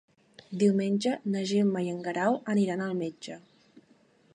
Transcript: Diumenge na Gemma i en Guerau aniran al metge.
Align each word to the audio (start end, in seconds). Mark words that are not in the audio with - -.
Diumenge 0.63 1.13
na 1.35 1.45
Gemma 1.51 1.83
i 1.89 1.93
en 1.93 2.03
Guerau 2.09 2.41
aniran 2.55 2.85
al 2.87 2.97
metge. 3.05 3.41